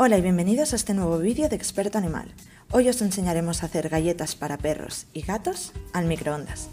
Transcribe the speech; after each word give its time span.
Hola 0.00 0.16
y 0.16 0.22
bienvenidos 0.22 0.72
a 0.72 0.76
este 0.76 0.94
nuevo 0.94 1.18
vídeo 1.18 1.48
de 1.48 1.56
Experto 1.56 1.98
Animal. 1.98 2.32
Hoy 2.70 2.88
os 2.88 3.02
enseñaremos 3.02 3.64
a 3.64 3.66
hacer 3.66 3.88
galletas 3.88 4.36
para 4.36 4.56
perros 4.56 5.06
y 5.12 5.22
gatos 5.22 5.72
al 5.92 6.04
microondas. 6.04 6.68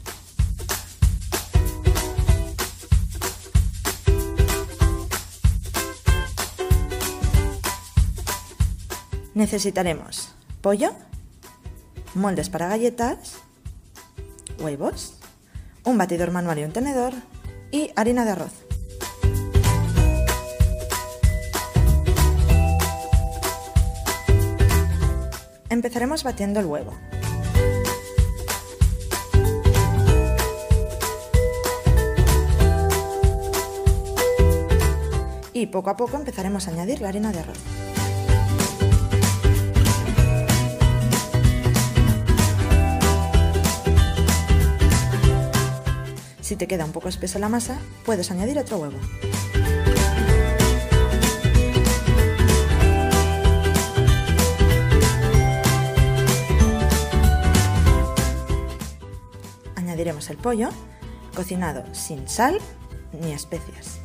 Necesitaremos 9.33 10.29
pollo, 10.61 10.91
moldes 12.13 12.49
para 12.49 12.67
galletas, 12.67 13.37
huevos, 14.59 15.15
un 15.83 15.97
batidor 15.97 16.29
manual 16.29 16.59
y 16.59 16.63
un 16.63 16.73
tenedor 16.73 17.13
y 17.71 17.89
harina 17.95 18.23
de 18.23 18.31
arroz. 18.33 18.64
Empezaremos 25.85 26.23
batiendo 26.23 26.59
el 26.59 26.65
huevo. 26.65 26.93
Y 35.53 35.67
poco 35.67 35.91
a 35.91 35.95
poco 35.95 36.17
empezaremos 36.17 36.67
a 36.67 36.71
añadir 36.71 37.01
la 37.01 37.09
harina 37.09 37.31
de 37.31 37.39
arroz. 37.39 37.59
Si 46.41 46.55
te 46.55 46.65
queda 46.65 46.85
un 46.85 46.93
poco 46.93 47.09
espesa 47.09 47.37
la 47.37 47.47
masa, 47.47 47.77
puedes 48.05 48.31
añadir 48.31 48.57
otro 48.57 48.77
huevo. 48.77 48.97
El 60.05 60.37
pollo, 60.37 60.69
cocinado 61.35 61.83
sin 61.93 62.27
sal 62.27 62.59
ni 63.11 63.31
especias. 63.31 63.99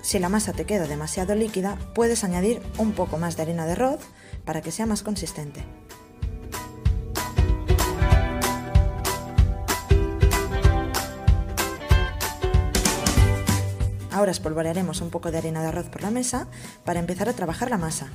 Si 0.00 0.18
la 0.18 0.28
masa 0.28 0.52
te 0.52 0.64
queda 0.64 0.86
demasiado 0.86 1.34
líquida, 1.34 1.76
puedes 1.94 2.24
añadir 2.24 2.62
un 2.78 2.92
poco 2.92 3.18
más 3.18 3.36
de 3.36 3.42
harina 3.42 3.66
de 3.66 3.72
arroz 3.72 4.00
para 4.46 4.62
que 4.62 4.70
sea 4.70 4.86
más 4.86 5.02
consistente. 5.02 5.64
Ahora 14.24 14.32
espolvorearemos 14.32 15.02
un 15.02 15.10
poco 15.10 15.30
de 15.30 15.36
harina 15.36 15.60
de 15.60 15.68
arroz 15.68 15.90
por 15.90 16.00
la 16.00 16.10
mesa 16.10 16.46
para 16.82 16.98
empezar 16.98 17.28
a 17.28 17.34
trabajar 17.34 17.68
la 17.68 17.76
masa. 17.76 18.08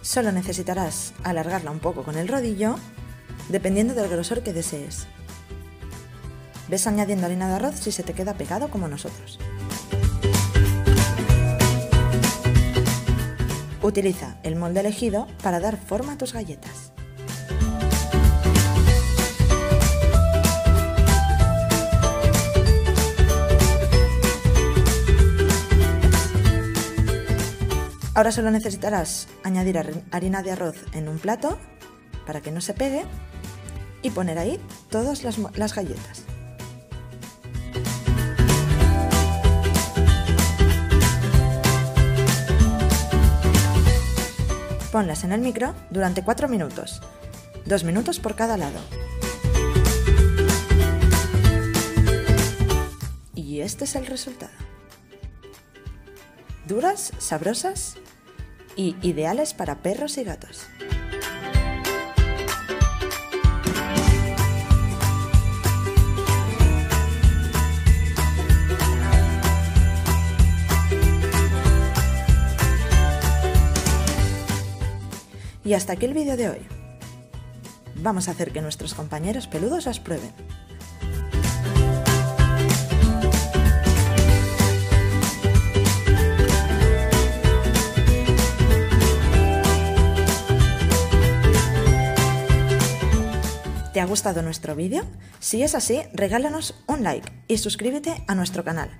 Solo 0.00 0.32
necesitarás 0.32 1.12
alargarla 1.24 1.70
un 1.70 1.78
poco 1.78 2.04
con 2.04 2.16
el 2.16 2.28
rodillo, 2.28 2.76
dependiendo 3.50 3.92
del 3.92 4.08
grosor 4.08 4.42
que 4.42 4.54
desees. 4.54 5.06
Ves 6.72 6.86
añadiendo 6.86 7.26
harina 7.26 7.48
de 7.48 7.56
arroz 7.56 7.74
si 7.78 7.92
se 7.92 8.02
te 8.02 8.14
queda 8.14 8.32
pegado 8.32 8.70
como 8.70 8.88
nosotros. 8.88 9.38
Utiliza 13.82 14.38
el 14.42 14.56
molde 14.56 14.80
elegido 14.80 15.26
para 15.42 15.60
dar 15.60 15.76
forma 15.76 16.14
a 16.14 16.16
tus 16.16 16.32
galletas. 16.32 16.92
Ahora 28.14 28.32
solo 28.32 28.50
necesitarás 28.50 29.28
añadir 29.42 29.78
harina 30.10 30.42
de 30.42 30.52
arroz 30.52 30.76
en 30.94 31.10
un 31.10 31.18
plato 31.18 31.58
para 32.24 32.40
que 32.40 32.50
no 32.50 32.62
se 32.62 32.72
pegue 32.72 33.04
y 34.00 34.08
poner 34.08 34.38
ahí 34.38 34.58
todas 34.88 35.22
las, 35.22 35.36
las 35.36 35.74
galletas. 35.74 36.31
Ponlas 44.92 45.24
en 45.24 45.32
el 45.32 45.40
micro 45.40 45.74
durante 45.88 46.22
4 46.22 46.48
minutos, 46.48 47.00
2 47.64 47.84
minutos 47.84 48.20
por 48.20 48.36
cada 48.36 48.58
lado. 48.58 48.78
Y 53.34 53.62
este 53.62 53.84
es 53.84 53.96
el 53.96 54.04
resultado. 54.04 54.52
Duras, 56.68 57.12
sabrosas 57.16 57.96
y 58.76 58.96
ideales 59.00 59.54
para 59.54 59.82
perros 59.82 60.18
y 60.18 60.24
gatos. 60.24 60.66
Y 75.64 75.74
hasta 75.74 75.92
aquí 75.92 76.06
el 76.06 76.14
vídeo 76.14 76.36
de 76.36 76.50
hoy. 76.50 76.58
Vamos 77.96 78.28
a 78.28 78.32
hacer 78.32 78.52
que 78.52 78.62
nuestros 78.62 78.94
compañeros 78.94 79.46
peludos 79.46 79.86
las 79.86 80.00
prueben. 80.00 80.32
¿Te 93.92 94.00
ha 94.00 94.06
gustado 94.06 94.40
nuestro 94.40 94.74
vídeo? 94.74 95.04
Si 95.38 95.62
es 95.62 95.74
así, 95.74 96.00
regálanos 96.14 96.74
un 96.86 97.02
like 97.02 97.30
y 97.46 97.58
suscríbete 97.58 98.24
a 98.26 98.34
nuestro 98.34 98.64
canal. 98.64 98.90